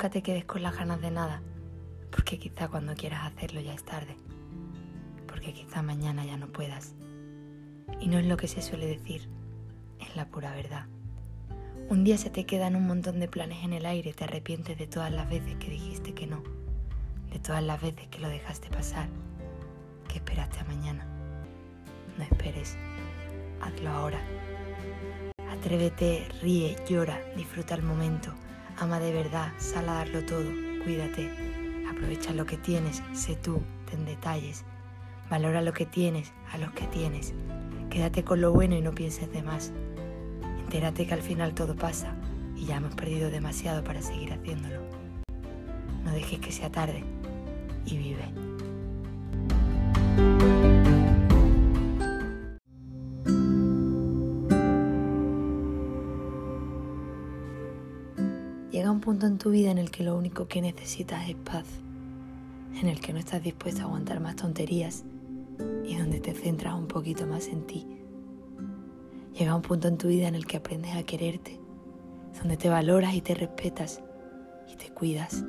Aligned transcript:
nunca 0.00 0.08
te 0.08 0.22
quedes 0.22 0.46
con 0.46 0.62
las 0.62 0.74
ganas 0.74 1.02
de 1.02 1.10
nada, 1.10 1.42
porque 2.10 2.38
quizá 2.38 2.68
cuando 2.68 2.94
quieras 2.94 3.30
hacerlo 3.30 3.60
ya 3.60 3.74
es 3.74 3.84
tarde, 3.84 4.16
porque 5.26 5.52
quizá 5.52 5.82
mañana 5.82 6.24
ya 6.24 6.38
no 6.38 6.46
puedas. 6.46 6.94
Y 8.00 8.08
no 8.08 8.16
es 8.16 8.24
lo 8.24 8.38
que 8.38 8.48
se 8.48 8.62
suele 8.62 8.86
decir, 8.86 9.28
es 10.00 10.16
la 10.16 10.24
pura 10.24 10.54
verdad. 10.54 10.86
Un 11.90 12.02
día 12.02 12.16
se 12.16 12.30
te 12.30 12.46
quedan 12.46 12.76
un 12.76 12.86
montón 12.86 13.20
de 13.20 13.28
planes 13.28 13.62
en 13.62 13.74
el 13.74 13.84
aire, 13.84 14.14
te 14.14 14.24
arrepientes 14.24 14.78
de 14.78 14.86
todas 14.86 15.12
las 15.12 15.28
veces 15.28 15.56
que 15.56 15.68
dijiste 15.68 16.14
que 16.14 16.26
no, 16.26 16.42
de 17.30 17.38
todas 17.38 17.62
las 17.62 17.82
veces 17.82 18.08
que 18.08 18.20
lo 18.20 18.30
dejaste 18.30 18.70
pasar, 18.70 19.06
que 20.08 20.14
esperaste 20.14 20.60
a 20.60 20.64
mañana. 20.64 21.04
No 22.16 22.24
esperes, 22.24 22.78
hazlo 23.60 23.90
ahora. 23.90 24.20
Atrévete, 25.50 26.26
ríe, 26.40 26.74
llora, 26.88 27.20
disfruta 27.36 27.74
el 27.74 27.82
momento, 27.82 28.32
ama 28.80 28.98
de 28.98 29.12
verdad, 29.12 29.52
sal 29.58 29.88
a 29.90 29.94
darlo 29.94 30.24
todo, 30.24 30.50
cuídate, 30.82 31.30
aprovecha 31.88 32.32
lo 32.32 32.46
que 32.46 32.56
tienes, 32.56 33.02
sé 33.12 33.36
tú, 33.36 33.60
ten 33.90 34.06
detalles, 34.06 34.64
valora 35.28 35.60
lo 35.60 35.74
que 35.74 35.84
tienes, 35.84 36.32
a 36.50 36.56
los 36.56 36.72
que 36.72 36.86
tienes, 36.86 37.34
quédate 37.90 38.24
con 38.24 38.40
lo 38.40 38.52
bueno 38.52 38.74
y 38.76 38.80
no 38.80 38.94
pienses 38.94 39.30
de 39.32 39.42
más. 39.42 39.72
Entérate 40.60 41.06
que 41.06 41.14
al 41.14 41.22
final 41.22 41.54
todo 41.54 41.76
pasa 41.76 42.16
y 42.56 42.64
ya 42.64 42.78
hemos 42.78 42.94
perdido 42.94 43.30
demasiado 43.30 43.84
para 43.84 44.00
seguir 44.00 44.32
haciéndolo. 44.32 44.80
No 46.04 46.12
dejes 46.12 46.40
que 46.40 46.50
sea 46.50 46.72
tarde 46.72 47.04
y 47.84 47.98
vive. 47.98 48.49
Llega 58.70 58.90
un 58.90 59.00
punto 59.00 59.26
en 59.26 59.38
tu 59.38 59.50
vida 59.50 59.70
en 59.70 59.78
el 59.78 59.90
que 59.90 60.04
lo 60.04 60.16
único 60.16 60.46
que 60.46 60.62
necesitas 60.62 61.28
es 61.28 61.36
paz, 61.36 61.66
en 62.80 62.88
el 62.88 63.00
que 63.00 63.12
no 63.12 63.18
estás 63.18 63.42
dispuesta 63.42 63.82
a 63.82 63.84
aguantar 63.86 64.20
más 64.20 64.36
tonterías 64.36 65.04
y 65.84 65.96
donde 65.96 66.20
te 66.20 66.34
centras 66.34 66.74
un 66.74 66.86
poquito 66.86 67.26
más 67.26 67.48
en 67.48 67.66
ti 67.66 67.86
Llega 69.40 69.54
un 69.54 69.62
punto 69.62 69.88
en 69.88 69.96
tu 69.96 70.08
vida 70.08 70.28
en 70.28 70.34
el 70.34 70.46
que 70.46 70.56
aprendes 70.56 70.94
a 70.96 71.02
quererte, 71.02 71.58
donde 72.38 72.56
te 72.56 72.68
valoras 72.68 73.14
y 73.14 73.20
te 73.20 73.34
respetas 73.34 74.02
y 74.70 74.76
te 74.76 74.90
cuidas, 74.90 75.44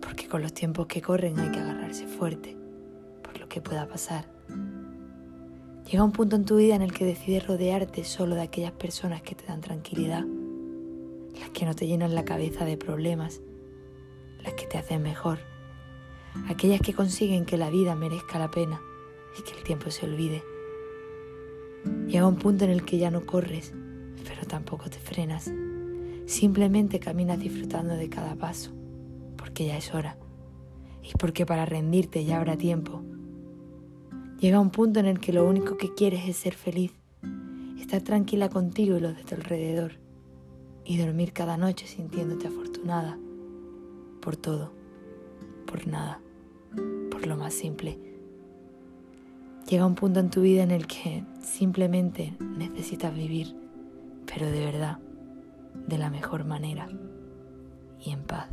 porque 0.00 0.28
con 0.28 0.42
los 0.42 0.52
tiempos 0.52 0.86
que 0.86 1.02
corren 1.02 1.38
hay 1.38 1.50
que 1.50 1.58
agarrarse 1.58 2.06
fuerte 2.06 2.56
por 3.22 3.38
lo 3.40 3.48
que 3.48 3.60
pueda 3.60 3.88
pasar. 3.88 4.26
Llega 5.90 6.04
un 6.04 6.12
punto 6.12 6.36
en 6.36 6.44
tu 6.44 6.56
vida 6.56 6.76
en 6.76 6.82
el 6.82 6.92
que 6.92 7.04
decides 7.04 7.46
rodearte 7.46 8.04
solo 8.04 8.34
de 8.34 8.42
aquellas 8.42 8.72
personas 8.72 9.22
que 9.22 9.34
te 9.34 9.46
dan 9.46 9.60
tranquilidad, 9.60 10.24
las 11.40 11.50
que 11.50 11.66
no 11.66 11.74
te 11.74 11.86
llenan 11.86 12.14
la 12.14 12.24
cabeza 12.24 12.64
de 12.64 12.76
problemas, 12.76 13.40
las 14.42 14.54
que 14.54 14.66
te 14.66 14.78
hacen 14.78 15.02
mejor, 15.02 15.38
aquellas 16.48 16.80
que 16.80 16.94
consiguen 16.94 17.44
que 17.44 17.56
la 17.56 17.70
vida 17.70 17.94
merezca 17.94 18.38
la 18.38 18.50
pena 18.50 18.80
y 19.38 19.42
que 19.42 19.56
el 19.56 19.64
tiempo 19.64 19.90
se 19.90 20.06
olvide. 20.06 20.42
Llega 22.08 22.26
un 22.26 22.36
punto 22.36 22.64
en 22.64 22.70
el 22.70 22.84
que 22.84 22.98
ya 22.98 23.10
no 23.10 23.26
corres, 23.26 23.72
pero 24.24 24.46
tampoco 24.46 24.90
te 24.90 24.98
frenas. 24.98 25.50
Simplemente 26.26 26.98
caminas 26.98 27.38
disfrutando 27.38 27.94
de 27.94 28.08
cada 28.08 28.34
paso, 28.34 28.72
porque 29.36 29.66
ya 29.66 29.76
es 29.76 29.94
hora. 29.94 30.18
Y 31.02 31.16
porque 31.18 31.46
para 31.46 31.66
rendirte 31.66 32.24
ya 32.24 32.38
habrá 32.38 32.56
tiempo. 32.56 33.02
Llega 34.40 34.60
un 34.60 34.70
punto 34.70 35.00
en 35.00 35.06
el 35.06 35.20
que 35.20 35.32
lo 35.32 35.46
único 35.48 35.76
que 35.76 35.94
quieres 35.94 36.28
es 36.28 36.36
ser 36.36 36.54
feliz, 36.54 36.92
estar 37.80 38.02
tranquila 38.02 38.48
contigo 38.48 38.96
y 38.96 39.00
los 39.00 39.16
de 39.16 39.22
tu 39.22 39.34
alrededor, 39.34 39.92
y 40.86 40.98
dormir 40.98 41.32
cada 41.32 41.56
noche 41.56 41.86
sintiéndote 41.86 42.48
afortunada 42.48 43.18
por 44.20 44.36
todo, 44.36 44.72
por 45.66 45.86
nada, 45.86 46.20
por 47.10 47.26
lo 47.26 47.36
más 47.36 47.54
simple 47.54 47.98
Llega 49.68 49.84
un 49.84 49.96
punto 49.96 50.20
en 50.20 50.30
tu 50.30 50.42
vida 50.42 50.62
en 50.62 50.70
el 50.70 50.86
que 50.86 51.24
simplemente 51.42 52.36
necesitas 52.38 53.12
vivir, 53.12 53.56
pero 54.24 54.46
de 54.46 54.64
verdad, 54.64 54.98
de 55.88 55.98
la 55.98 56.08
mejor 56.08 56.44
manera 56.44 56.88
y 58.00 58.12
en 58.12 58.22
paz. 58.22 58.48